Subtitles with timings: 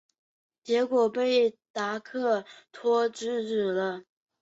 [0.63, 4.01] 结果被达克托阻止了。